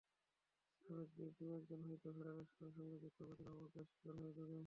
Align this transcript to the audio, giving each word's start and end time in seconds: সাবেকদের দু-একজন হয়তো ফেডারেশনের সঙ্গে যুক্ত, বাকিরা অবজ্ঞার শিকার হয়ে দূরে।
সাবেকদের 0.85 1.29
দু-একজন 1.37 1.79
হয়তো 1.87 2.07
ফেডারেশনের 2.15 2.71
সঙ্গে 2.75 2.97
যুক্ত, 3.03 3.19
বাকিরা 3.23 3.49
অবজ্ঞার 3.55 3.85
শিকার 3.89 4.13
হয়ে 4.17 4.33
দূরে। 4.37 4.57